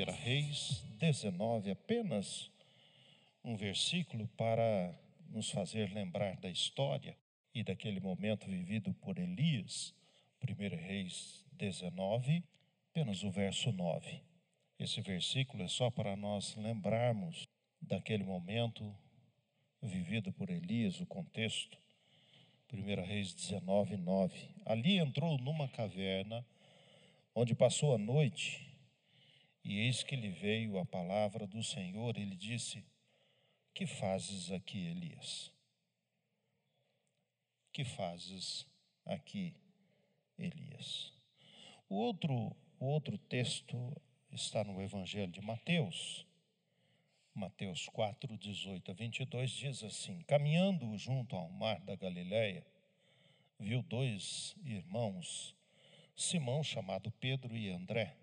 [0.00, 2.50] 1 Reis 19, apenas
[3.44, 4.94] um versículo para
[5.28, 7.16] nos fazer lembrar da história
[7.54, 9.94] e daquele momento vivido por Elias.
[10.42, 12.42] 1 Reis 19,
[12.90, 14.22] apenas o verso 9.
[14.78, 17.48] Esse versículo é só para nós lembrarmos
[17.80, 18.96] daquele momento
[19.82, 21.78] vivido por Elias, o contexto.
[22.72, 24.48] 1 Reis 19, 9.
[24.64, 26.44] Ali entrou numa caverna,
[27.34, 28.70] onde passou a noite
[29.64, 32.84] e eis que lhe veio a palavra do Senhor, ele disse:
[33.74, 35.52] Que fazes aqui, Elias?
[37.72, 38.66] Que fazes
[39.04, 39.54] aqui,
[40.38, 41.12] Elias?
[41.88, 43.76] O outro, o outro texto
[44.30, 46.26] está no Evangelho de Mateus.
[47.34, 52.66] Mateus 4, 18 a 22 diz assim: Caminhando junto ao mar da Galileia,
[53.58, 55.54] viu dois irmãos,
[56.16, 58.16] Simão, chamado Pedro, e André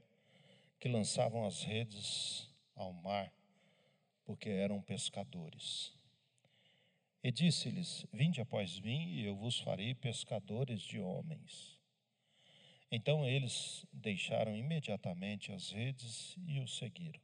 [0.80, 3.32] que lançavam as redes ao mar,
[4.24, 5.97] porque eram pescadores.
[7.28, 11.78] E disse-lhes: Vinde após mim, e eu vos farei pescadores de homens.
[12.90, 17.20] Então eles deixaram imediatamente as redes e o seguiram.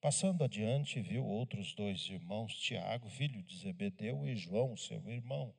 [0.00, 5.54] Passando adiante, viu outros dois irmãos, Tiago, filho de Zebedeu, e João, seu irmão,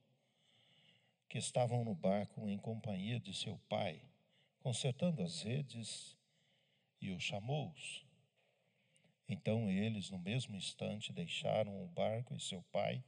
[1.29, 4.01] que estavam no barco em companhia de seu pai
[4.59, 6.17] consertando as redes,
[6.99, 8.06] e o chamou-os.
[9.27, 13.03] Então eles, no mesmo instante, deixaram o barco e seu pai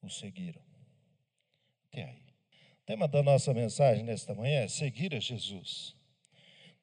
[0.00, 0.62] o seguiram.
[1.88, 2.22] Até aí.
[2.82, 5.96] O tema da nossa mensagem nesta manhã é seguir a Jesus.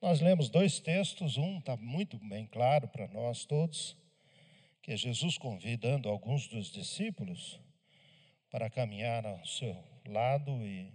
[0.01, 3.97] Nós lemos dois textos, um está muito bem claro para nós todos,
[4.81, 7.59] que é Jesus convidando alguns dos discípulos
[8.51, 9.75] para caminhar ao seu
[10.05, 10.93] lado e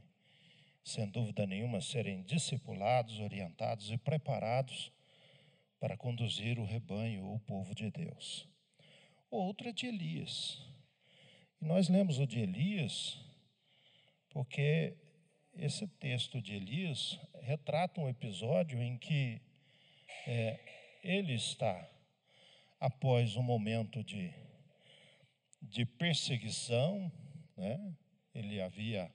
[0.84, 4.92] sem dúvida nenhuma, serem discipulados, orientados e preparados
[5.80, 8.46] para conduzir o rebanho ou o povo de Deus.
[9.30, 10.62] O outro é de Elias.
[11.60, 13.18] E nós lemos o de Elias
[14.30, 14.96] porque
[15.54, 19.40] esse texto de Elias retrata um episódio em que
[20.26, 20.60] é,
[21.02, 21.88] ele está
[22.78, 24.32] após um momento de,
[25.60, 27.10] de perseguição,
[27.56, 27.94] né?
[28.34, 29.12] ele havia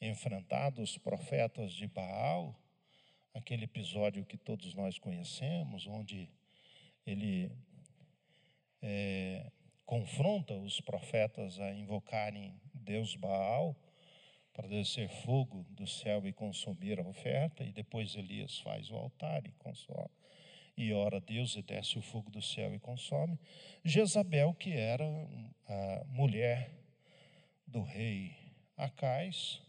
[0.00, 2.58] enfrentado os profetas de Baal,
[3.34, 6.28] aquele episódio que todos nós conhecemos, onde
[7.06, 7.50] ele
[8.82, 9.50] é,
[9.86, 13.76] confronta os profetas a invocarem Deus Baal
[14.52, 19.46] para descer fogo do céu e consumir a oferta, e depois Elias faz o altar
[19.46, 20.10] e consome,
[20.76, 23.38] e ora a Deus e desce o fogo do céu e consome.
[23.84, 25.04] Jezabel, que era
[25.66, 26.70] a mulher
[27.66, 28.34] do rei
[28.76, 29.62] Acais,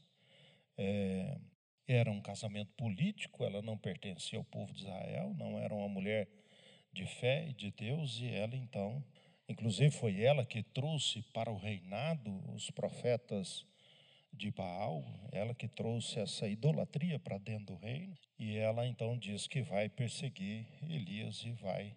[0.78, 1.38] é,
[1.88, 6.28] era um casamento político, ela não pertencia ao povo de Israel, não era uma mulher
[6.94, 9.04] de fé e de Deus, e ela então,
[9.48, 13.66] inclusive foi ela que trouxe para o reinado os profetas
[14.34, 19.48] de Baal, ela que trouxe essa idolatria para dentro do reino, e ela então diz
[19.48, 21.96] que vai perseguir Elias e vai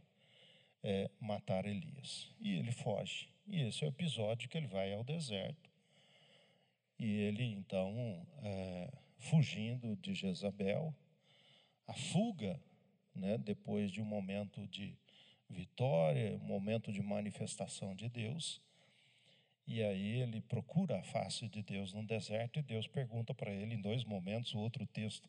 [0.82, 2.30] é, matar Elias.
[2.40, 3.28] E ele foge.
[3.46, 5.74] E esse é o episódio que ele vai ao deserto
[6.98, 8.88] e ele, então, é,
[9.24, 10.94] fugindo de Jezabel,
[11.86, 12.60] a fuga,
[13.14, 14.96] né, depois de um momento de
[15.48, 18.60] vitória, um momento de manifestação de Deus.
[19.66, 23.74] E aí ele procura a face de Deus no deserto e Deus pergunta para ele
[23.74, 25.28] em dois momentos, o outro texto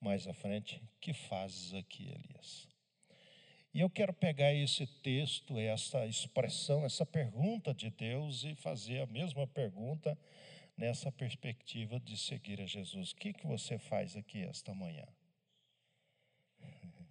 [0.00, 2.68] mais à frente: Que fazes aqui, Elias?
[3.74, 9.06] E eu quero pegar esse texto, essa expressão, essa pergunta de Deus e fazer a
[9.06, 10.16] mesma pergunta
[10.76, 13.12] nessa perspectiva de seguir a Jesus.
[13.12, 15.06] O que, que você faz aqui esta manhã?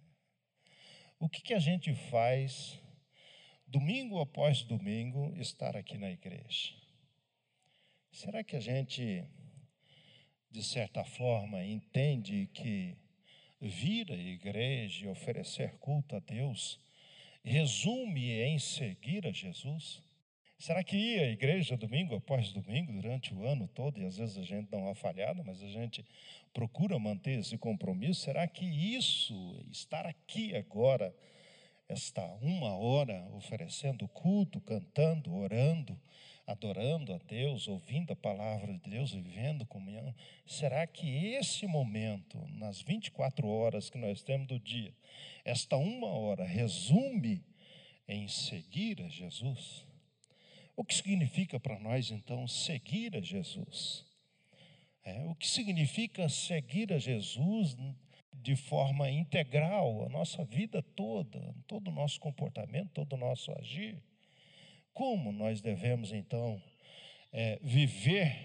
[1.18, 2.78] O que, que a gente faz
[3.66, 6.74] domingo após domingo estar aqui na igreja?
[8.12, 9.24] Será que a gente,
[10.50, 12.98] de certa forma, entende que
[13.58, 16.78] vir à igreja e oferecer culto a Deus
[17.42, 20.02] resume em seguir a Jesus?
[20.58, 24.38] Será que ir à igreja domingo após domingo, durante o ano todo, e às vezes
[24.38, 26.02] a gente dá uma falhada, mas a gente
[26.54, 28.22] procura manter esse compromisso?
[28.22, 29.34] Será que isso,
[29.70, 31.14] estar aqui agora,
[31.88, 36.00] esta uma hora oferecendo culto, cantando, orando,
[36.46, 40.14] adorando a Deus, ouvindo a palavra de Deus, vivendo comunhão,
[40.46, 44.94] será que esse momento, nas 24 horas que nós temos do dia,
[45.44, 47.44] esta uma hora, resume
[48.08, 49.84] em seguir a Jesus?
[50.76, 54.04] O que significa para nós, então, seguir a Jesus?
[55.02, 57.74] É, o que significa seguir a Jesus
[58.34, 64.02] de forma integral, a nossa vida toda, todo o nosso comportamento, todo o nosso agir?
[64.92, 66.62] Como nós devemos, então,
[67.32, 68.36] é, viver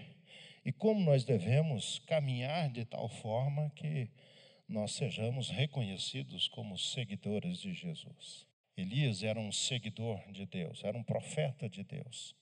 [0.64, 4.08] e como nós devemos caminhar de tal forma que
[4.66, 8.51] nós sejamos reconhecidos como seguidores de Jesus?
[8.76, 12.34] Elias era um seguidor de Deus, era um profeta de Deus.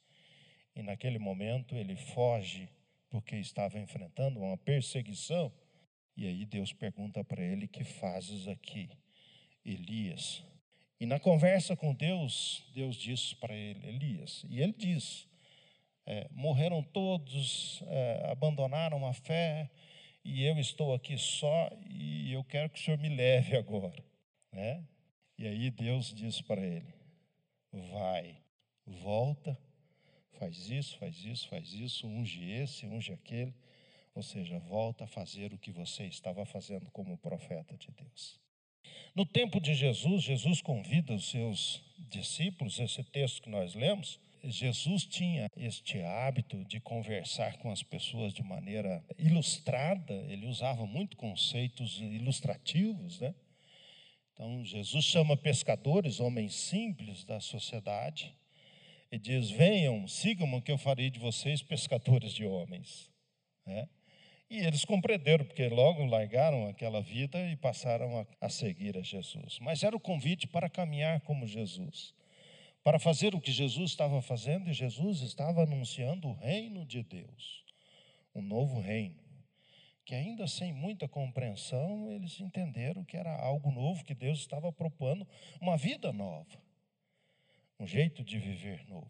[0.74, 2.68] E naquele momento ele foge
[3.10, 5.52] porque estava enfrentando uma perseguição.
[6.16, 8.88] E aí Deus pergunta para ele: Que fazes aqui,
[9.64, 10.44] Elias?
[11.00, 14.44] E na conversa com Deus, Deus diz para ele: Elias.
[14.48, 15.28] E ele diz:
[16.06, 19.70] é, Morreram todos, é, abandonaram a fé,
[20.24, 24.04] e eu estou aqui só, e eu quero que o Senhor me leve agora.
[24.52, 24.84] Né?
[25.40, 26.92] E aí Deus diz para ele:
[27.72, 28.36] vai,
[28.86, 29.58] volta,
[30.38, 33.54] faz isso, faz isso, faz isso, unge esse, unge aquele.
[34.14, 38.38] Ou seja, volta a fazer o que você estava fazendo como profeta de Deus.
[39.14, 45.06] No tempo de Jesus, Jesus convida os seus discípulos, esse texto que nós lemos, Jesus
[45.06, 51.98] tinha este hábito de conversar com as pessoas de maneira ilustrada, ele usava muito conceitos
[51.98, 53.34] ilustrativos, né?
[54.32, 58.34] Então, Jesus chama pescadores, homens simples da sociedade,
[59.12, 63.10] e diz: Venham, sigam-me, que eu farei de vocês pescadores de homens.
[63.66, 63.88] É?
[64.48, 69.58] E eles compreenderam, porque logo largaram aquela vida e passaram a, a seguir a Jesus.
[69.60, 72.14] Mas era o convite para caminhar como Jesus,
[72.82, 77.64] para fazer o que Jesus estava fazendo, e Jesus estava anunciando o reino de Deus,
[78.34, 79.29] um novo reino
[80.10, 85.24] que ainda sem muita compreensão, eles entenderam que era algo novo, que Deus estava propondo
[85.60, 86.58] uma vida nova,
[87.78, 89.08] um jeito de viver novo.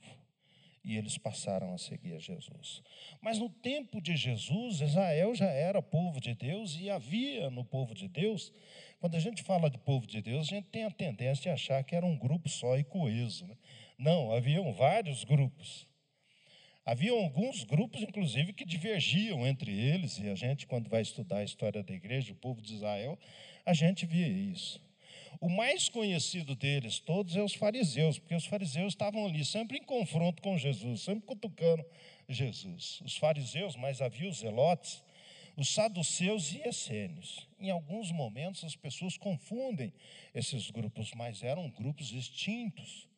[0.85, 2.83] E eles passaram a seguir a Jesus.
[3.19, 7.95] Mas no tempo de Jesus, Israel já era povo de Deus e havia no povo
[7.95, 8.53] de Deus,
[8.99, 11.83] quando a gente fala de povo de Deus, a gente tem a tendência de achar
[11.83, 13.47] que era um grupo só e coeso.
[13.47, 13.57] Né?
[13.97, 15.89] Não, haviam vários grupos.
[16.91, 21.45] Havia alguns grupos, inclusive, que divergiam entre eles, e a gente, quando vai estudar a
[21.45, 23.17] história da igreja, o povo de Israel,
[23.65, 24.83] a gente via isso.
[25.41, 29.85] O mais conhecido deles todos é os fariseus, porque os fariseus estavam ali sempre em
[29.85, 31.87] confronto com Jesus, sempre cutucando
[32.29, 33.01] Jesus.
[33.05, 35.01] Os fariseus, mas havia os zelotes,
[35.57, 37.47] os saduceus e essênios.
[37.61, 39.93] Em alguns momentos as pessoas confundem
[40.35, 43.09] esses grupos, mas eram grupos distintos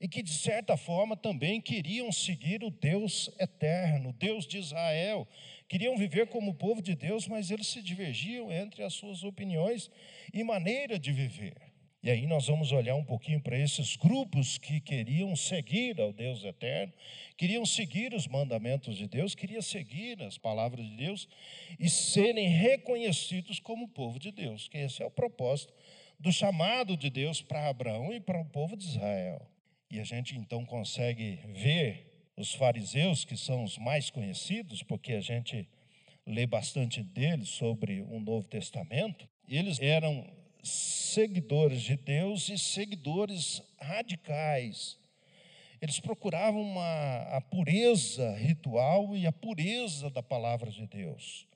[0.00, 5.26] e que, de certa forma, também queriam seguir o Deus eterno, Deus de Israel.
[5.68, 9.90] Queriam viver como povo de Deus, mas eles se divergiam entre as suas opiniões
[10.32, 11.68] e maneira de viver.
[12.00, 16.44] E aí nós vamos olhar um pouquinho para esses grupos que queriam seguir ao Deus
[16.44, 16.92] eterno,
[17.36, 21.28] queriam seguir os mandamentos de Deus, queriam seguir as palavras de Deus
[21.78, 25.74] e serem reconhecidos como povo de Deus, que esse é o propósito
[26.20, 29.44] do chamado de Deus para Abraão e para o povo de Israel.
[29.90, 35.20] E a gente então consegue ver os fariseus, que são os mais conhecidos, porque a
[35.20, 35.66] gente
[36.26, 39.26] lê bastante deles sobre o Novo Testamento.
[39.48, 40.30] Eles eram
[40.62, 44.98] seguidores de Deus e seguidores radicais.
[45.80, 51.46] Eles procuravam uma, a pureza ritual e a pureza da palavra de Deus.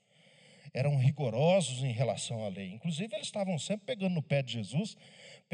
[0.73, 2.71] Eram rigorosos em relação à lei.
[2.71, 4.97] Inclusive, eles estavam sempre pegando no pé de Jesus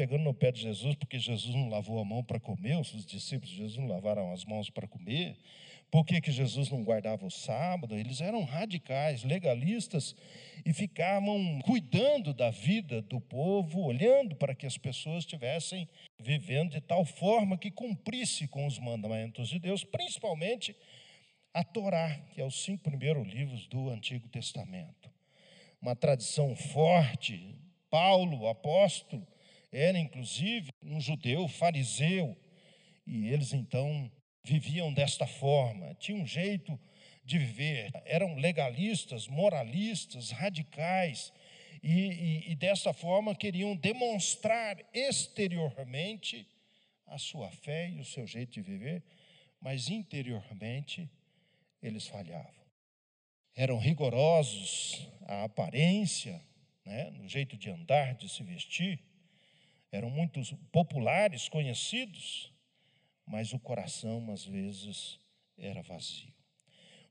[0.00, 3.50] pegando no pé de Jesus, porque Jesus não lavou a mão para comer, os discípulos
[3.50, 5.36] de Jesus não lavaram as mãos para comer.
[5.90, 7.94] Por que, que Jesus não guardava o sábado?
[7.94, 10.16] Eles eram radicais, legalistas
[10.64, 15.86] e ficavam cuidando da vida do povo, olhando para que as pessoas estivessem
[16.18, 20.74] vivendo de tal forma que cumprisse com os mandamentos de Deus, principalmente
[21.52, 25.10] a Torá, que é os cinco primeiros livros do Antigo Testamento.
[25.82, 27.54] Uma tradição forte,
[27.90, 29.26] Paulo, apóstolo,
[29.72, 32.36] era inclusive um judeu fariseu,
[33.06, 34.10] e eles então
[34.44, 36.78] viviam desta forma, tinham um jeito
[37.24, 41.32] de viver, eram legalistas, moralistas, radicais,
[41.82, 46.46] e, e, e dessa forma queriam demonstrar exteriormente
[47.06, 49.02] a sua fé e o seu jeito de viver,
[49.60, 51.10] mas interiormente
[51.82, 52.60] eles falhavam.
[53.54, 56.40] Eram rigorosos a aparência,
[56.84, 59.00] né, no jeito de andar, de se vestir,
[59.92, 60.40] eram muito
[60.72, 62.52] populares, conhecidos,
[63.26, 65.18] mas o coração, às vezes,
[65.56, 66.32] era vazio.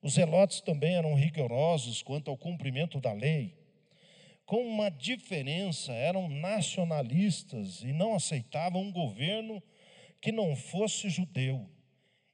[0.01, 3.59] Os zelotes também eram rigorosos quanto ao cumprimento da lei,
[4.50, 9.62] com uma diferença, eram nacionalistas e não aceitavam um governo
[10.19, 11.69] que não fosse judeu.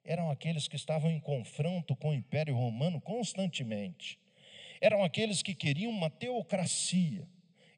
[0.01, 4.17] Eram aqueles que estavam em confronto com o Império Romano constantemente.
[4.79, 7.27] Eram aqueles que queriam uma teocracia.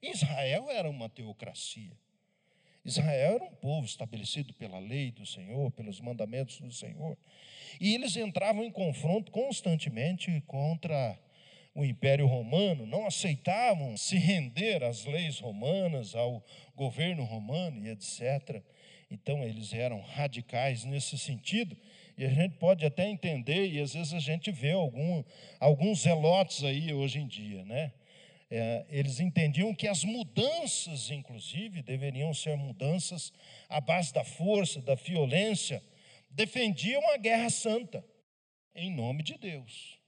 [0.04, 1.98] Israel era uma teocracia.
[2.88, 7.18] Israel era um povo estabelecido pela lei do Senhor, pelos mandamentos do Senhor.
[7.82, 11.20] E eles entravam em confronto constantemente contra
[11.76, 16.42] o Império Romano, não aceitavam se render às leis romanas, ao
[16.76, 18.64] governo romano e etc.
[19.12, 21.78] Então eles eram radicais nesse sentido,
[22.18, 25.24] e a gente pode até entender, e às vezes a gente vê algum,
[25.60, 27.92] alguns zelotes aí hoje em dia, né?
[28.50, 33.34] É, eles entendiam que as mudanças, inclusive, deveriam ser mudanças
[33.68, 35.84] à base da força, da violência,
[36.30, 38.06] defendiam a guerra santa,
[38.74, 40.00] em nome de Deus,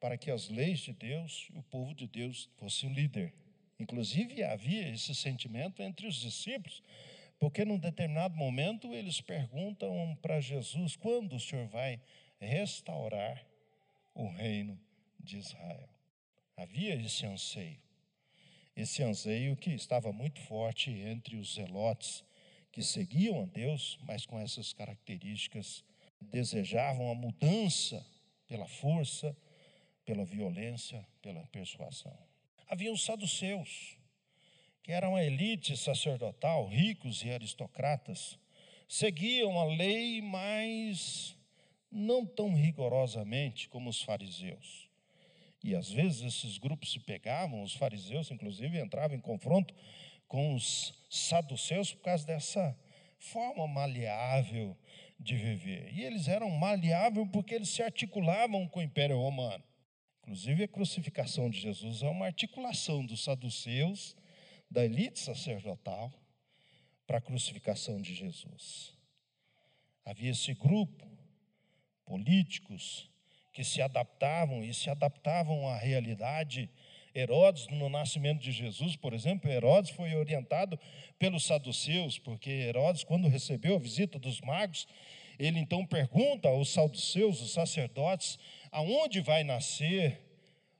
[0.00, 3.34] para que as leis de Deus e o povo de Deus fosse o líder.
[3.78, 6.82] Inclusive, havia esse sentimento entre os discípulos,
[7.38, 12.00] porque num determinado momento eles perguntam para Jesus: quando o Senhor vai
[12.38, 13.44] restaurar
[14.14, 14.80] o reino
[15.20, 15.93] de Israel?
[16.56, 17.80] Havia esse anseio,
[18.76, 22.24] esse anseio que estava muito forte entre os zelotes
[22.70, 25.84] que seguiam a Deus, mas com essas características,
[26.20, 28.04] desejavam a mudança
[28.46, 29.36] pela força,
[30.04, 32.16] pela violência, pela persuasão.
[32.66, 33.96] Havia os saduceus,
[34.82, 38.38] que eram a elite sacerdotal, ricos e aristocratas,
[38.88, 41.36] seguiam a lei, mas
[41.90, 44.83] não tão rigorosamente como os fariseus.
[45.64, 49.74] E às vezes esses grupos se pegavam, os fariseus, inclusive, entravam em confronto
[50.28, 52.78] com os saduceus por causa dessa
[53.18, 54.76] forma maleável
[55.18, 55.90] de viver.
[55.94, 59.64] E eles eram maleáveis porque eles se articulavam com o Império Romano.
[60.20, 64.14] Inclusive, a crucificação de Jesus é uma articulação dos saduceus,
[64.70, 66.12] da elite sacerdotal,
[67.06, 68.92] para a crucificação de Jesus.
[70.04, 71.08] Havia esse grupo,
[72.04, 73.10] políticos,
[73.54, 76.68] que se adaptavam e se adaptavam à realidade.
[77.14, 80.76] Herodes, no nascimento de Jesus, por exemplo, Herodes foi orientado
[81.16, 84.88] pelos saduceus, porque Herodes, quando recebeu a visita dos magos,
[85.38, 88.36] ele então pergunta aos saduceus, os sacerdotes,
[88.72, 90.20] aonde vai nascer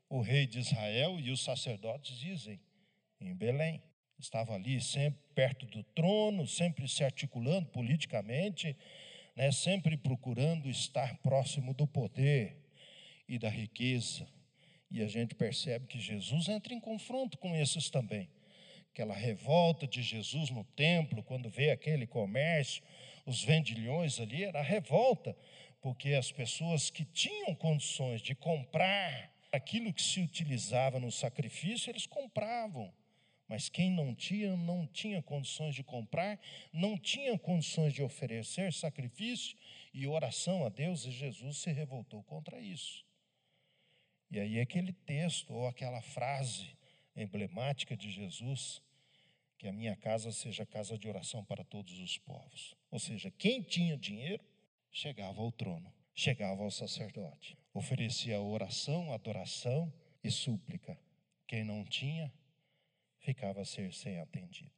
[0.08, 1.20] o rei de Israel?
[1.20, 2.60] E os sacerdotes dizem,
[3.20, 3.80] em Belém.
[4.18, 8.76] Estava ali sempre perto do trono, sempre se articulando politicamente,
[9.36, 12.63] né, sempre procurando estar próximo do poder
[13.28, 14.26] e da riqueza.
[14.90, 18.28] E a gente percebe que Jesus entra em confronto com esses também.
[18.92, 22.82] Aquela revolta de Jesus no templo, quando vê aquele comércio,
[23.26, 25.36] os vendilhões ali, era revolta,
[25.80, 32.06] porque as pessoas que tinham condições de comprar aquilo que se utilizava no sacrifício, eles
[32.06, 32.92] compravam.
[33.48, 36.40] Mas quem não tinha, não tinha condições de comprar,
[36.72, 39.56] não tinha condições de oferecer sacrifício
[39.92, 43.04] e oração a Deus, e Jesus se revoltou contra isso.
[44.30, 46.76] E aí aquele texto ou aquela frase
[47.16, 48.82] emblemática de Jesus,
[49.58, 52.74] que a minha casa seja casa de oração para todos os povos.
[52.90, 54.44] Ou seja, quem tinha dinheiro
[54.90, 60.98] chegava ao trono, chegava ao sacerdote, oferecia oração, adoração e súplica.
[61.46, 62.32] Quem não tinha,
[63.20, 64.72] ficava a ser sem atendido.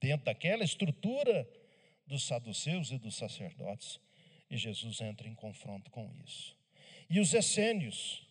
[0.00, 1.48] Dentro daquela estrutura
[2.06, 4.00] dos saduceus e dos sacerdotes,
[4.50, 6.56] e Jesus entra em confronto com isso.
[7.10, 8.27] E os essênios,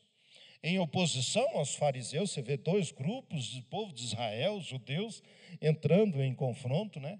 [0.68, 5.24] em oposição aos fariseus, você vê dois grupos do povo de Israel, judeus,
[5.62, 7.20] entrando em confronto, né?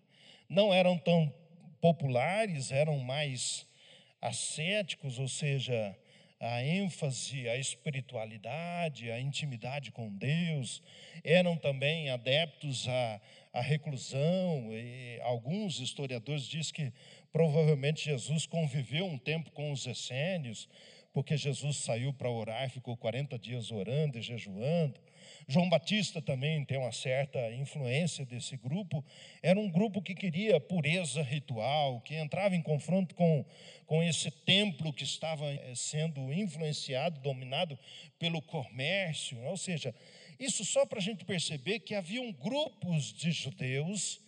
[0.50, 1.34] Não eram tão
[1.80, 3.66] populares, eram mais
[4.22, 5.96] ascéticos, ou seja,
[6.40, 10.84] a ênfase, a espiritualidade, a intimidade com Deus,
[11.24, 13.22] eram também adeptos à,
[13.54, 14.70] à reclusão,
[15.24, 16.94] alguns historiadores dizem que
[17.32, 20.68] provavelmente Jesus conviveu um tempo com os essênios,
[21.18, 25.02] porque Jesus saiu para orar, ficou 40 dias orando e jejuando.
[25.48, 29.04] João Batista também tem uma certa influência desse grupo.
[29.42, 33.44] Era um grupo que queria pureza ritual, que entrava em confronto com,
[33.88, 37.80] com esse templo que estava eh, sendo influenciado, dominado
[38.20, 39.44] pelo comércio.
[39.46, 39.96] Ou seja,
[40.40, 44.22] isso só para a gente perceber que haviam grupos de judeus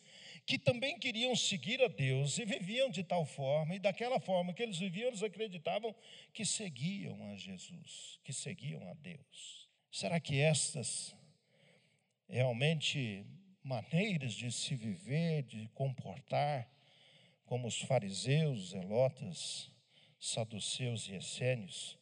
[0.49, 4.63] que também queriam seguir a Deus e viviam de tal forma, e daquela forma que
[4.63, 5.95] eles viviam, eles acreditavam
[6.33, 9.69] que seguiam a Jesus, que seguiam a Deus.
[9.91, 11.15] Será que estas
[12.27, 13.27] realmente
[13.61, 16.67] maneiras de se viver, de comportar,
[17.45, 19.69] como os fariseus, zelotas,
[20.19, 21.98] saduceus e essênios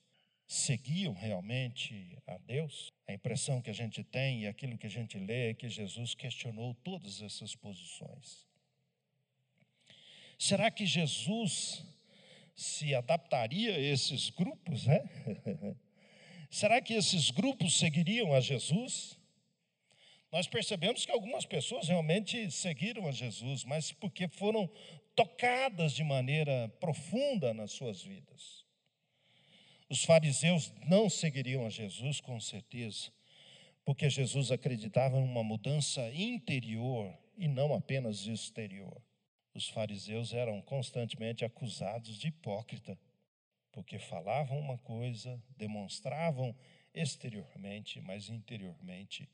[0.47, 2.91] seguiam realmente a Deus?
[3.07, 6.15] A impressão que a gente tem e aquilo que a gente lê é que Jesus
[6.15, 8.47] questionou todas essas posições.
[10.39, 11.83] Será que Jesus
[12.55, 15.03] se adaptaria a esses grupos, né?
[16.49, 19.17] Será que esses grupos seguiriam a Jesus?
[20.31, 24.69] Nós percebemos que algumas pessoas realmente seguiram a Jesus, mas porque foram
[25.15, 28.66] tocadas de maneira profunda nas suas vidas.
[29.89, 33.11] Os fariseus não seguiriam a Jesus, com certeza,
[33.85, 39.01] porque Jesus acreditava em uma mudança interior e não apenas exterior.
[39.53, 42.99] Os fariseus eram constantemente acusados de hipócrita,
[43.71, 46.55] porque falavam uma coisa, demonstravam
[46.93, 49.29] exteriormente, mas interiormente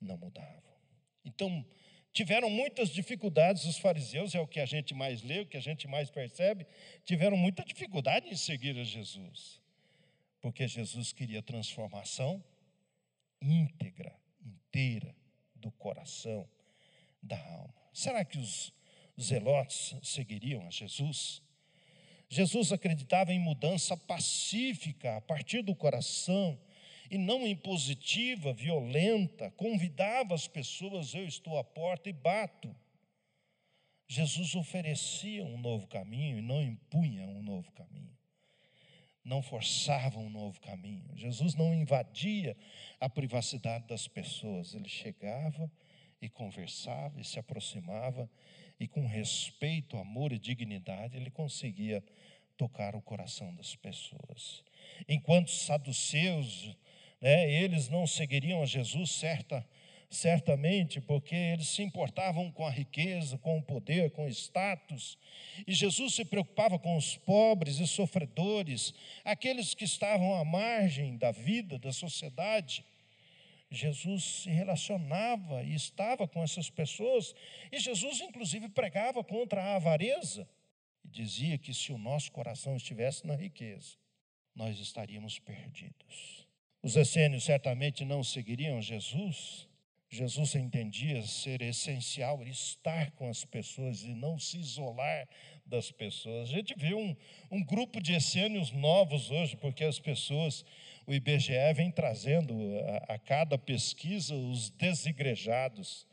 [0.00, 0.76] não mudavam.
[1.24, 1.64] Então,
[2.16, 5.60] tiveram muitas dificuldades, os fariseus, é o que a gente mais lê, o que a
[5.60, 6.66] gente mais percebe,
[7.04, 9.60] tiveram muita dificuldade em seguir a Jesus,
[10.40, 12.42] porque Jesus queria transformação
[13.42, 15.14] íntegra, inteira
[15.54, 16.48] do coração,
[17.22, 17.74] da alma.
[17.92, 18.72] Será que os
[19.20, 21.42] zelotes seguiriam a Jesus?
[22.30, 26.58] Jesus acreditava em mudança pacífica a partir do coração
[27.10, 32.74] e não impositiva, violenta, convidava as pessoas, eu estou à porta e bato.
[34.08, 38.16] Jesus oferecia um novo caminho e não impunha um novo caminho.
[39.24, 41.10] Não forçava um novo caminho.
[41.16, 42.56] Jesus não invadia
[43.00, 44.74] a privacidade das pessoas.
[44.74, 45.68] Ele chegava
[46.22, 48.30] e conversava e se aproximava
[48.78, 52.04] e com respeito, amor e dignidade ele conseguia
[52.56, 54.62] tocar o coração das pessoas.
[55.08, 56.76] Enquanto saduceus
[57.20, 59.66] né, eles não seguiriam a Jesus certa,
[60.10, 65.18] certamente, porque eles se importavam com a riqueza, com o poder, com o status.
[65.66, 68.94] E Jesus se preocupava com os pobres e sofredores,
[69.24, 72.84] aqueles que estavam à margem da vida, da sociedade.
[73.70, 77.34] Jesus se relacionava e estava com essas pessoas,
[77.72, 80.48] e Jesus, inclusive, pregava contra a avareza
[81.04, 83.96] e dizia que se o nosso coração estivesse na riqueza,
[84.54, 86.45] nós estaríamos perdidos.
[86.86, 89.66] Os essênios certamente não seguiriam Jesus.
[90.08, 95.28] Jesus entendia ser essencial estar com as pessoas e não se isolar
[95.66, 96.48] das pessoas.
[96.48, 97.16] A gente vê um,
[97.50, 100.64] um grupo de essênios novos hoje, porque as pessoas,
[101.08, 102.54] o IBGE vem trazendo
[103.08, 106.06] a, a cada pesquisa os desigrejados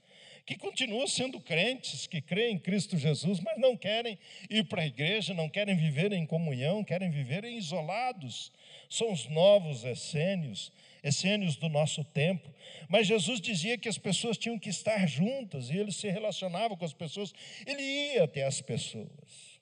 [0.46, 4.18] que continuam sendo crentes, que creem em Cristo Jesus, mas não querem
[4.50, 8.52] ir para a igreja, não querem viver em comunhão, querem viver isolados.
[8.90, 12.54] São os novos essênios, essênios do nosso tempo.
[12.90, 16.84] Mas Jesus dizia que as pessoas tinham que estar juntas e ele se relacionava com
[16.84, 17.34] as pessoas,
[17.66, 19.53] ele ia até as pessoas.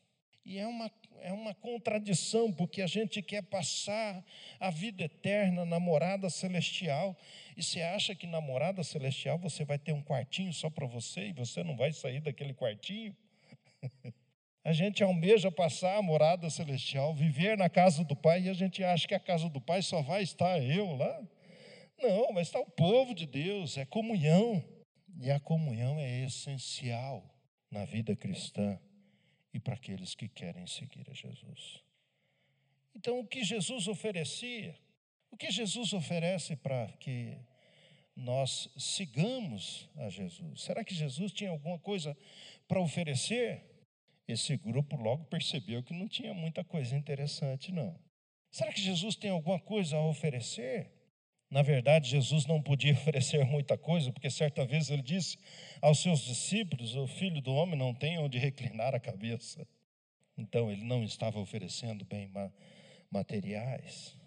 [0.43, 0.89] E é uma
[1.21, 4.23] é uma contradição, porque a gente quer passar
[4.59, 7.15] a vida eterna na morada celestial,
[7.55, 11.27] e você acha que na morada celestial você vai ter um quartinho só para você
[11.27, 13.15] e você não vai sair daquele quartinho?
[14.63, 18.83] A gente almeja passar a morada celestial, viver na casa do Pai, e a gente
[18.83, 21.19] acha que a casa do Pai só vai estar eu lá.
[21.97, 24.63] Não, vai estar o povo de Deus, é comunhão.
[25.19, 27.27] E a comunhão é essencial
[27.71, 28.79] na vida cristã
[29.53, 31.81] e para aqueles que querem seguir a Jesus.
[32.95, 34.77] Então, o que Jesus oferecia,
[35.29, 37.37] o que Jesus oferece para que
[38.15, 40.61] nós sigamos a Jesus?
[40.61, 42.15] Será que Jesus tinha alguma coisa
[42.67, 43.63] para oferecer?
[44.27, 47.99] Esse grupo logo percebeu que não tinha muita coisa interessante, não.
[48.51, 50.91] Será que Jesus tem alguma coisa a oferecer?
[51.51, 55.37] Na verdade, Jesus não podia oferecer muita coisa, porque certa vez ele disse
[55.81, 59.67] aos seus discípulos: O filho do homem não tem onde reclinar a cabeça.
[60.37, 62.31] Então, ele não estava oferecendo bem
[63.11, 64.17] materiais.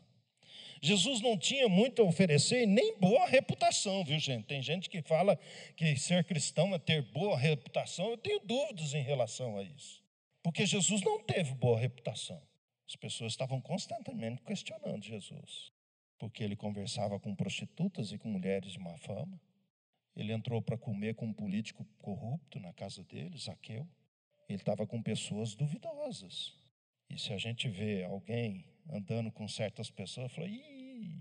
[0.82, 4.44] Jesus não tinha muito a oferecer e nem boa reputação, viu, gente?
[4.44, 5.38] Tem gente que fala
[5.74, 8.10] que ser cristão é ter boa reputação.
[8.10, 10.04] Eu tenho dúvidas em relação a isso.
[10.42, 12.40] Porque Jesus não teve boa reputação.
[12.86, 15.73] As pessoas estavam constantemente questionando Jesus
[16.24, 19.38] porque ele conversava com prostitutas e com mulheres de má fama.
[20.16, 23.86] Ele entrou para comer com um político corrupto na casa dele, Zaqueu.
[24.48, 26.54] Ele estava com pessoas duvidosas.
[27.10, 31.20] E se a gente vê alguém andando com certas pessoas, fala, Ih,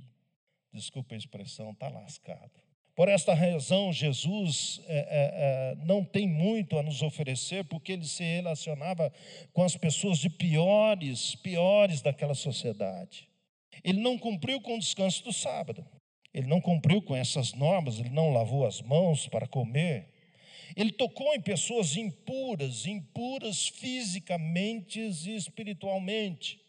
[0.72, 2.54] desculpa a expressão, está lascado.
[2.96, 8.06] Por esta razão, Jesus é, é, é, não tem muito a nos oferecer, porque ele
[8.06, 9.12] se relacionava
[9.52, 13.33] com as pessoas de piores, piores daquela sociedade.
[13.84, 15.86] Ele não cumpriu com o descanso do sábado.
[16.34, 20.10] Ele não cumpriu com essas normas, ele não lavou as mãos para comer.
[20.76, 26.60] Ele tocou em pessoas impuras, impuras fisicamente e espiritualmente.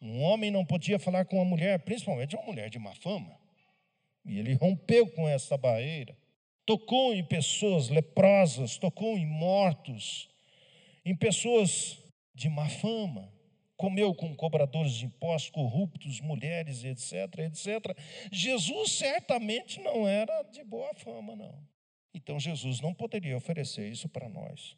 [0.00, 3.38] Um homem não podia falar com uma mulher, principalmente uma mulher de má fama.
[4.24, 6.16] E ele rompeu com essa barreira.
[6.64, 10.28] Tocou em pessoas leprosas, tocou em mortos,
[11.04, 11.98] em pessoas
[12.34, 13.30] de má fama.
[13.80, 17.96] Comeu com cobradores de impostos, corruptos, mulheres, etc, etc.
[18.30, 21.58] Jesus certamente não era de boa fama, não.
[22.12, 24.76] Então Jesus não poderia oferecer isso para nós.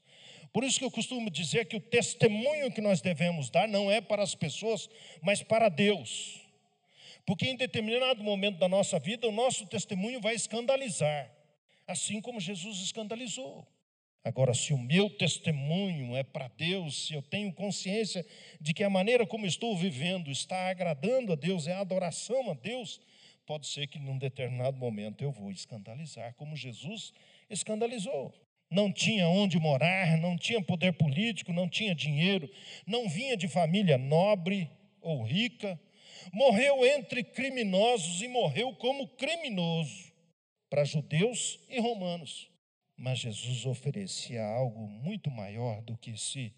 [0.52, 4.00] Por isso que eu costumo dizer que o testemunho que nós devemos dar não é
[4.00, 4.88] para as pessoas,
[5.20, 6.40] mas para Deus.
[7.26, 11.28] Porque em determinado momento da nossa vida, o nosso testemunho vai escandalizar,
[11.88, 13.66] assim como Jesus escandalizou.
[14.24, 18.24] Agora, se o meu testemunho é para Deus, se eu tenho consciência
[18.60, 23.00] de que a maneira como estou vivendo está agradando a Deus, é adoração a Deus,
[23.44, 27.12] pode ser que num determinado momento eu vou escandalizar, como Jesus
[27.50, 28.32] escandalizou.
[28.70, 32.48] Não tinha onde morar, não tinha poder político, não tinha dinheiro,
[32.86, 35.78] não vinha de família nobre ou rica,
[36.32, 40.12] morreu entre criminosos e morreu como criminoso
[40.70, 42.51] para judeus e romanos.
[42.96, 46.54] Mas Jesus oferecia algo muito maior do que se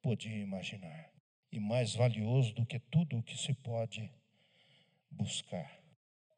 [0.00, 1.10] podia imaginar
[1.50, 4.10] e mais valioso do que tudo o que se pode
[5.10, 5.80] buscar.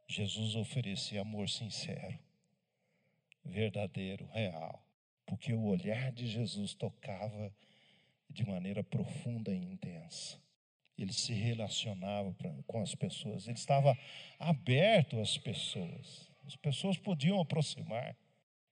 [0.07, 2.19] Jesus oferecia amor sincero,
[3.45, 4.83] verdadeiro, real,
[5.27, 7.53] porque o olhar de Jesus tocava
[8.31, 10.41] de maneira profunda e intensa.
[10.97, 12.35] Ele se relacionava
[12.67, 13.97] com as pessoas, ele estava
[14.39, 18.17] aberto às pessoas, as pessoas podiam aproximar.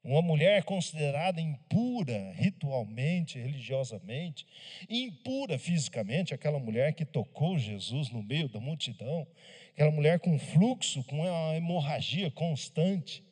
[0.07, 4.47] Uma mulher considerada impura ritualmente, religiosamente,
[4.89, 9.27] impura fisicamente, aquela mulher que tocou Jesus no meio da multidão,
[9.73, 13.25] aquela mulher com fluxo, com uma hemorragia constante.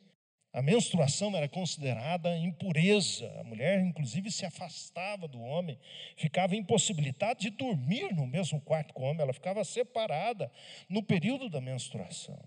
[0.53, 3.33] A menstruação era considerada impureza.
[3.39, 5.79] A mulher, inclusive, se afastava do homem,
[6.17, 10.51] ficava impossibilitada de dormir no mesmo quarto com o homem, ela ficava separada
[10.89, 12.43] no período da menstruação.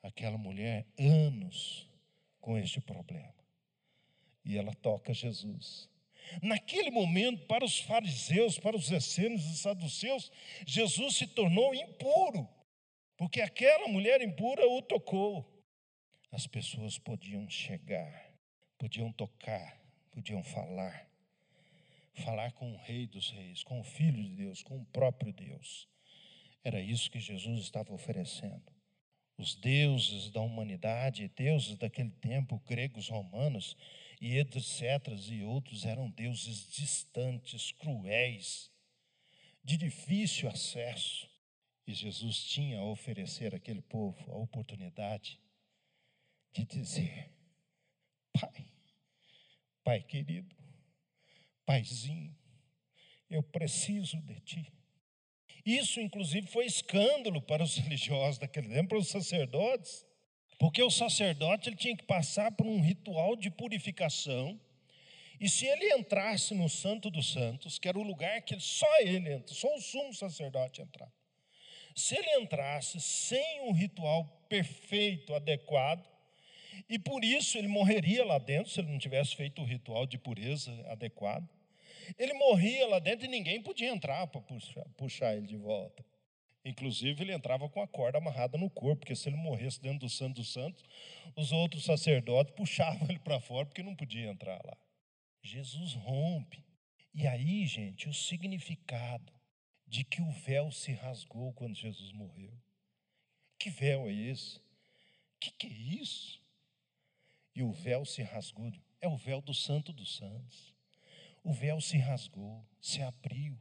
[0.00, 1.89] Aquela mulher, anos,
[2.40, 3.34] com este problema.
[4.44, 5.88] E ela toca Jesus.
[6.42, 10.30] Naquele momento, para os fariseus, para os essênios e saduceus,
[10.66, 12.48] Jesus se tornou impuro,
[13.16, 15.46] porque aquela mulher impura o tocou.
[16.30, 18.32] As pessoas podiam chegar,
[18.78, 19.80] podiam tocar,
[20.12, 21.08] podiam falar,
[22.14, 25.88] falar com o Rei dos Reis, com o Filho de Deus, com o próprio Deus.
[26.62, 28.79] Era isso que Jesus estava oferecendo
[29.40, 33.76] os deuses da humanidade, deuses daquele tempo, gregos, romanos
[34.20, 34.82] e etc.
[35.30, 38.70] e outros eram deuses distantes, cruéis,
[39.64, 41.28] de difícil acesso.
[41.86, 45.40] E Jesus tinha a oferecer àquele povo a oportunidade
[46.52, 47.32] de dizer:
[48.32, 48.66] Pai,
[49.82, 50.54] Pai querido,
[51.64, 52.36] Paizinho,
[53.30, 54.79] eu preciso de Ti.
[55.64, 60.04] Isso, inclusive, foi escândalo para os religiosos daquele tempo, para os sacerdotes,
[60.58, 64.60] porque o sacerdote ele tinha que passar por um ritual de purificação,
[65.40, 69.32] e se ele entrasse no Santo dos Santos, que era o lugar que só ele
[69.32, 71.12] entra, só o sumo sacerdote entrava,
[71.96, 76.06] se ele entrasse sem um ritual perfeito, adequado,
[76.88, 80.18] e por isso ele morreria lá dentro, se ele não tivesse feito o ritual de
[80.18, 81.48] pureza adequado,
[82.18, 86.04] ele morria lá dentro e ninguém podia entrar para puxar, puxar ele de volta.
[86.64, 90.08] Inclusive, ele entrava com a corda amarrada no corpo, porque se ele morresse dentro do
[90.08, 90.84] Santo dos Santos,
[91.34, 94.76] os outros sacerdotes puxavam ele para fora, porque não podia entrar lá.
[95.42, 96.62] Jesus rompe.
[97.14, 99.32] E aí, gente, o significado
[99.86, 102.52] de que o véu se rasgou quando Jesus morreu.
[103.58, 104.60] Que véu é esse?
[105.40, 106.40] Que, que é isso?
[107.54, 108.70] E o véu se rasgou.
[109.00, 110.74] É o véu do Santo dos Santos
[111.42, 113.58] o véu se rasgou, se abriu.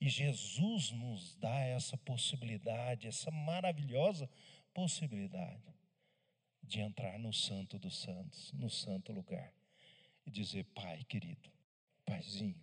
[0.00, 4.30] E Jesus nos dá essa possibilidade, essa maravilhosa
[4.72, 5.74] possibilidade
[6.62, 9.52] de entrar no Santo dos Santos, no santo lugar,
[10.24, 11.50] e dizer: Pai querido,
[12.04, 12.60] Paizinho.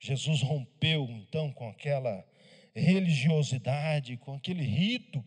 [0.00, 2.26] Jesus rompeu então com aquela
[2.74, 5.24] religiosidade, com aquele rito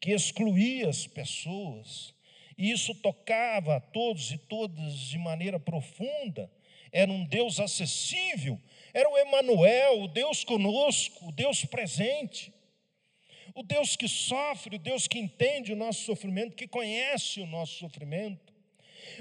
[0.00, 2.14] que excluía as pessoas,
[2.56, 6.50] e isso tocava a todos e todas de maneira profunda
[6.92, 8.60] era um Deus acessível,
[8.92, 12.52] era o Emanuel, o Deus conosco, o Deus presente.
[13.54, 17.78] O Deus que sofre, o Deus que entende o nosso sofrimento, que conhece o nosso
[17.78, 18.47] sofrimento.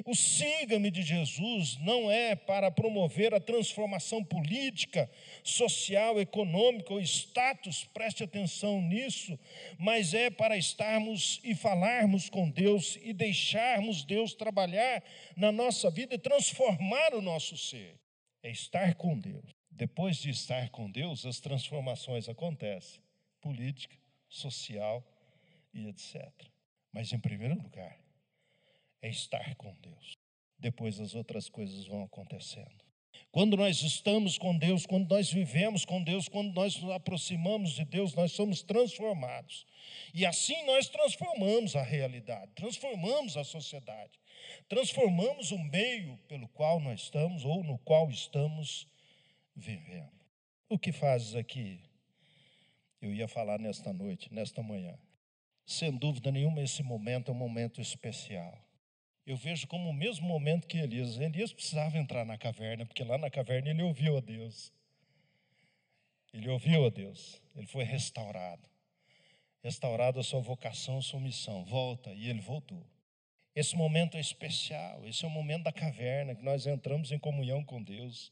[0.05, 5.09] O siga-me de Jesus não é para promover a transformação política,
[5.43, 9.37] social, econômica ou status, preste atenção nisso,
[9.77, 15.03] mas é para estarmos e falarmos com Deus e deixarmos Deus trabalhar
[15.35, 17.99] na nossa vida e transformar o nosso ser.
[18.43, 19.55] É estar com Deus.
[19.69, 23.01] Depois de estar com Deus, as transformações acontecem
[23.39, 23.95] política,
[24.27, 25.05] social
[25.73, 26.27] e etc.
[26.91, 27.97] Mas, em primeiro lugar,
[29.01, 30.13] é estar com Deus.
[30.59, 32.87] Depois as outras coisas vão acontecendo.
[33.31, 37.85] Quando nós estamos com Deus, quando nós vivemos com Deus, quando nós nos aproximamos de
[37.85, 39.65] Deus, nós somos transformados.
[40.13, 44.19] E assim nós transformamos a realidade, transformamos a sociedade,
[44.67, 48.87] transformamos o meio pelo qual nós estamos ou no qual estamos
[49.55, 50.17] vivendo.
[50.69, 51.79] O que fazes aqui?
[53.01, 54.97] Eu ia falar nesta noite, nesta manhã.
[55.65, 58.66] Sem dúvida nenhuma, esse momento é um momento especial
[59.27, 61.17] eu vejo como o mesmo momento que Elias.
[61.17, 64.71] Elias precisava entrar na caverna, porque lá na caverna ele ouviu a Deus.
[66.33, 68.65] Ele ouviu a Deus, ele foi restaurado.
[69.61, 71.65] Restaurado a sua vocação, a sua missão.
[71.65, 72.81] Volta, e ele voltou.
[73.53, 77.65] Esse momento é especial, esse é o momento da caverna, que nós entramos em comunhão
[77.65, 78.31] com Deus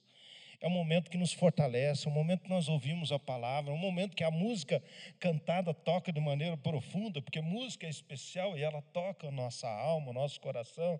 [0.61, 3.73] é um momento que nos fortalece, é um momento que nós ouvimos a palavra, é
[3.73, 4.83] um momento que a música
[5.19, 10.09] cantada toca de maneira profunda, porque música é especial e ela toca a nossa alma,
[10.09, 10.99] o nosso coração.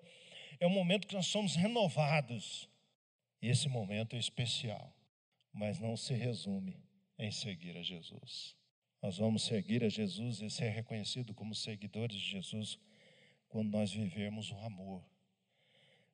[0.60, 2.70] É um momento que nós somos renovados.
[3.42, 4.94] E esse momento é especial,
[5.54, 6.82] mas não se resume
[7.18, 8.56] em seguir a Jesus.
[9.02, 12.80] Nós vamos seguir a Jesus e ser reconhecido como seguidores de Jesus
[13.48, 15.04] quando nós vivermos o amor,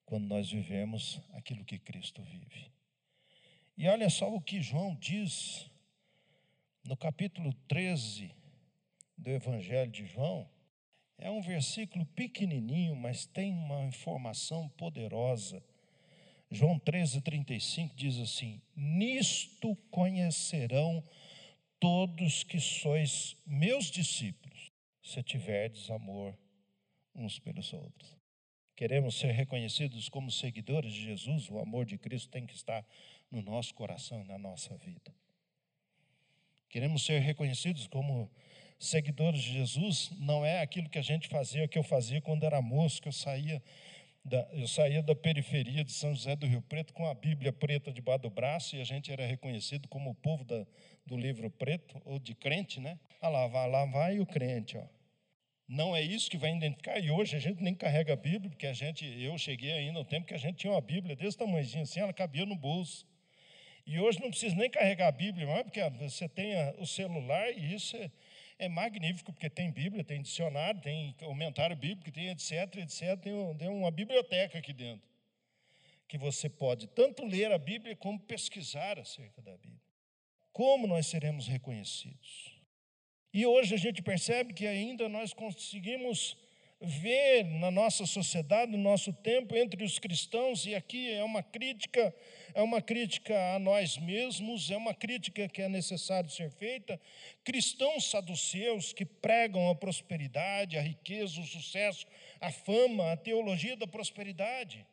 [0.06, 2.72] quando nós vivemos aquilo que Cristo vive.
[3.82, 5.68] E olha só o que João diz
[6.86, 8.32] no capítulo 13
[9.18, 10.48] do Evangelho de João.
[11.18, 15.64] É um versículo pequenininho, mas tem uma informação poderosa.
[16.52, 21.04] João 13, 35 diz assim: Nisto conhecerão
[21.80, 26.38] todos que sois meus discípulos, se tiverdes amor
[27.16, 28.16] uns pelos outros.
[28.76, 32.86] Queremos ser reconhecidos como seguidores de Jesus, o amor de Cristo tem que estar
[33.32, 35.14] no nosso coração e na nossa vida.
[36.70, 38.30] Queremos ser reconhecidos como
[38.78, 42.62] seguidores de Jesus, não é aquilo que a gente fazia, que eu fazia quando era
[42.62, 43.62] moço, que eu saía
[44.24, 47.92] da, eu saía da periferia de São José do Rio Preto com a Bíblia preta
[47.92, 50.66] debaixo do braço e a gente era reconhecido como o povo da,
[51.06, 53.00] do livro preto, ou de crente, né?
[53.22, 54.84] Ah lá, vai, lá vai o crente, ó.
[55.68, 58.68] Não é isso que vai identificar, e hoje a gente nem carrega a Bíblia, porque
[58.68, 61.84] a gente, eu cheguei ainda no tempo que a gente tinha uma Bíblia desse tamanhozinho
[61.84, 63.08] assim, ela cabia no bolso.
[63.92, 67.74] E hoje não precisa nem carregar a Bíblia mais, porque você tem o celular e
[67.74, 68.10] isso é,
[68.58, 73.20] é magnífico, porque tem Bíblia, tem dicionário, tem comentário bíblico, tem etc, etc.
[73.22, 75.06] Tem, tem uma biblioteca aqui dentro.
[76.08, 79.82] Que você pode tanto ler a Bíblia como pesquisar acerca da Bíblia.
[80.54, 82.58] Como nós seremos reconhecidos?
[83.34, 86.38] E hoje a gente percebe que ainda nós conseguimos
[86.82, 92.14] ver na nossa sociedade, no nosso tempo, entre os cristãos, e aqui é uma crítica,
[92.56, 97.00] é uma crítica a nós mesmos, é uma crítica que é necessário ser feita,
[97.44, 102.08] cristãos saduceus que pregam a prosperidade, a riqueza, o sucesso,
[102.40, 104.86] a fama, a teologia da prosperidade,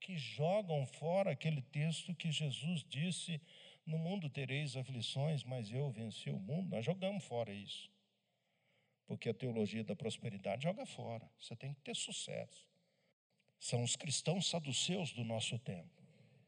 [0.00, 3.40] que jogam fora aquele texto que Jesus disse:
[3.86, 6.70] No mundo tereis aflições, mas eu venci o mundo.
[6.70, 7.89] Nós jogamos fora isso
[9.10, 11.28] porque a teologia da prosperidade joga fora.
[11.40, 12.64] Você tem que ter sucesso.
[13.58, 15.90] São os cristãos saduceus do nosso tempo.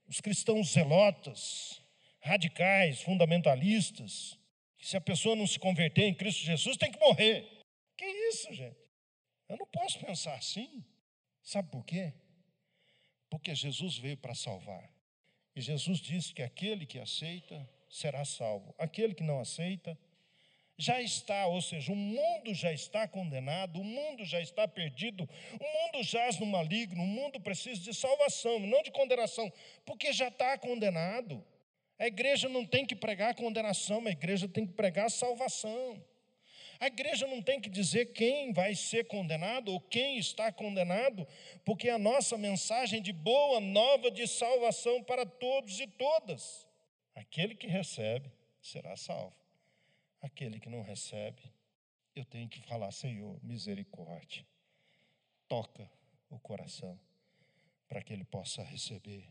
[0.06, 1.82] Os cristãos zelotas,
[2.20, 4.38] radicais, fundamentalistas,
[4.78, 7.64] que se a pessoa não se converter em Cristo Jesus, tem que morrer.
[7.96, 8.78] Que isso, gente?
[9.48, 10.84] Eu não posso pensar assim.
[11.42, 12.14] Sabe por quê?
[13.28, 14.88] Porque Jesus veio para salvar.
[15.56, 18.72] E Jesus disse que aquele que aceita será salvo.
[18.78, 19.98] Aquele que não aceita
[20.82, 25.64] já está, ou seja, o mundo já está condenado, o mundo já está perdido, o
[25.64, 29.52] mundo jaz no maligno, o mundo precisa de salvação, não de condenação,
[29.86, 31.44] porque já está condenado.
[31.98, 36.04] A igreja não tem que pregar condenação, a igreja tem que pregar salvação.
[36.80, 41.24] A igreja não tem que dizer quem vai ser condenado ou quem está condenado,
[41.64, 46.66] porque a nossa mensagem de boa nova de salvação para todos e todas.
[47.14, 48.28] Aquele que recebe
[48.60, 49.41] será salvo.
[50.22, 51.42] Aquele que não recebe,
[52.14, 54.46] eu tenho que falar, Senhor, misericórdia.
[55.48, 55.90] Toca
[56.30, 56.98] o coração
[57.88, 59.28] para que ele possa receber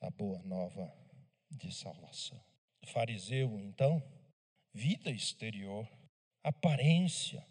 [0.00, 0.92] a boa nova
[1.50, 2.42] de salvação.
[2.86, 4.02] Fariseu, então,
[4.72, 5.88] vida exterior,
[6.42, 7.46] aparência,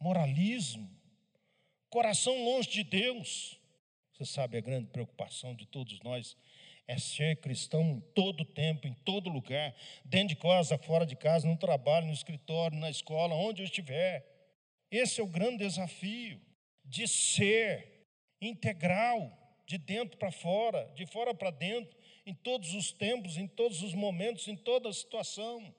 [0.00, 0.90] moralismo,
[1.90, 3.60] coração longe de Deus,
[4.12, 6.36] Você sabe a grande preocupação de todos nós
[6.86, 11.46] é ser cristão em todo tempo, em todo lugar, dentro de casa, fora de casa,
[11.46, 14.24] no trabalho, no escritório, na escola, onde eu estiver.
[14.90, 16.40] Esse é o grande desafio
[16.84, 18.06] de ser
[18.40, 23.82] integral, de dentro para fora, de fora para dentro, em todos os tempos, em todos
[23.82, 25.74] os momentos, em toda situação.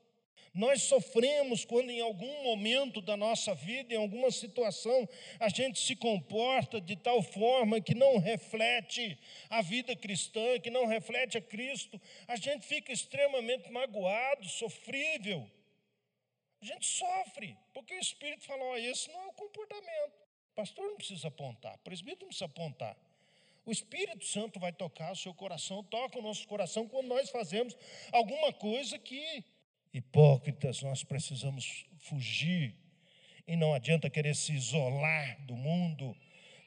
[0.58, 5.08] Nós sofremos quando, em algum momento da nossa vida, em alguma situação,
[5.40, 9.20] a gente se comporta de tal forma que não reflete
[9.52, 12.02] a vida cristã, que não reflete a Cristo.
[12.28, 15.48] A gente fica extremamente magoado, sofrível.
[16.60, 20.14] A gente sofre, porque o Espírito fala: oh, esse não é o comportamento.
[20.54, 22.98] O pastor não precisa apontar, o presbítero não precisa apontar.
[23.64, 27.78] O Espírito Santo vai tocar o seu coração, toca o nosso coração quando nós fazemos
[28.12, 29.44] alguma coisa que
[29.98, 32.76] Hipócritas, nós precisamos fugir
[33.48, 36.16] e não adianta querer se isolar do mundo,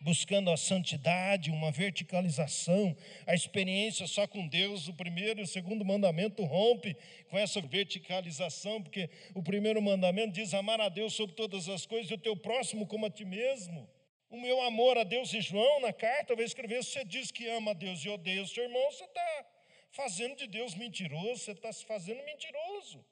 [0.01, 2.97] buscando a santidade, uma verticalização,
[3.29, 4.89] a experiência só com Deus.
[4.89, 6.97] O primeiro e o segundo mandamento rompe
[7.29, 12.11] com essa verticalização, porque o primeiro mandamento diz: amar a Deus sobre todas as coisas
[12.11, 13.89] e o teu próximo como a ti mesmo.
[14.29, 17.47] O meu amor a Deus e João, na carta, vai escrever: se você diz que
[17.49, 19.47] ama a Deus e odeia o seu irmão, você está
[19.93, 23.05] fazendo de Deus mentiroso, você está se fazendo mentiroso.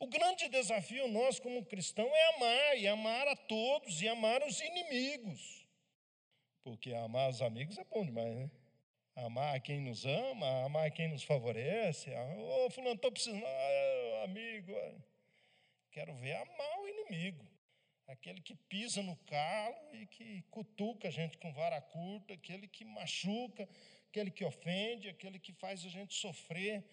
[0.00, 4.60] O grande desafio nós, como cristão, é amar, e amar a todos, e amar os
[4.60, 5.66] inimigos.
[6.62, 8.50] Porque amar os amigos é bom demais, né?
[9.16, 12.10] Amar quem nos ama, amar quem nos favorece.
[12.10, 14.72] Ô, oh, fulano, estou precisando, ah, amigo.
[15.92, 17.46] Quero ver amar o inimigo.
[18.08, 22.84] Aquele que pisa no calo e que cutuca a gente com vara curta, aquele que
[22.84, 23.68] machuca,
[24.08, 26.84] aquele que ofende, aquele que faz a gente sofrer,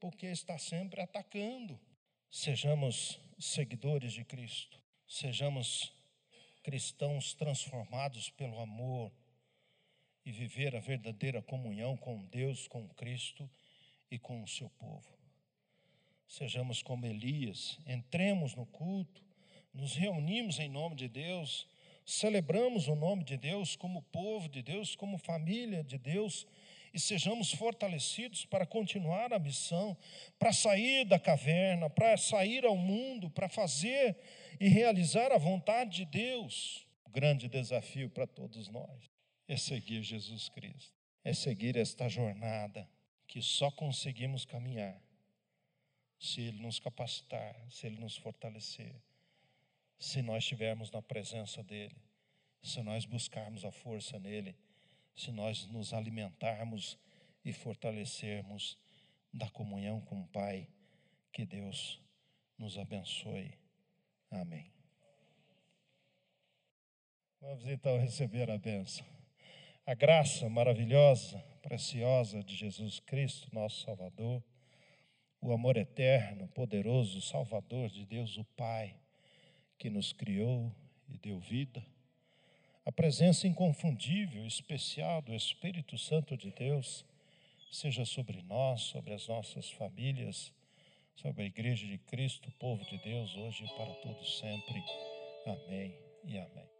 [0.00, 1.78] porque está sempre atacando.
[2.30, 5.92] Sejamos seguidores de Cristo, sejamos
[6.62, 9.12] cristãos transformados pelo amor
[10.24, 13.48] e viver a verdadeira comunhão com Deus, com Cristo
[14.10, 15.08] e com o seu povo.
[16.26, 19.22] Sejamos como Elias, entremos no culto,
[19.72, 21.68] nos reunimos em nome de Deus,
[22.04, 26.46] celebramos o nome de Deus como povo de Deus, como família de Deus
[26.96, 29.94] e sejamos fortalecidos para continuar a missão,
[30.38, 34.16] para sair da caverna, para sair ao mundo, para fazer
[34.58, 36.86] e realizar a vontade de Deus.
[37.04, 39.12] O grande desafio para todos nós
[39.46, 42.88] é seguir Jesus Cristo, é seguir esta jornada
[43.26, 44.98] que só conseguimos caminhar
[46.18, 48.96] se Ele nos capacitar, se Ele nos fortalecer,
[49.98, 52.02] se nós estivermos na presença dEle,
[52.62, 54.56] se nós buscarmos a força nele
[55.16, 56.98] se nós nos alimentarmos
[57.44, 58.78] e fortalecermos
[59.32, 60.68] da comunhão com o Pai.
[61.32, 62.00] Que Deus
[62.58, 63.58] nos abençoe.
[64.30, 64.70] Amém.
[67.40, 69.06] Vamos então receber a bênção.
[69.86, 74.42] A graça maravilhosa, preciosa de Jesus Cristo, nosso Salvador,
[75.40, 78.98] o amor eterno, poderoso, Salvador de Deus, o Pai,
[79.78, 80.74] que nos criou
[81.08, 81.84] e deu vida
[82.86, 87.04] a presença inconfundível, especial do Espírito Santo de Deus
[87.68, 90.52] seja sobre nós, sobre as nossas famílias,
[91.16, 94.82] sobre a Igreja de Cristo, povo de Deus, hoje e para todos sempre.
[95.44, 95.92] Amém
[96.24, 96.75] e amém.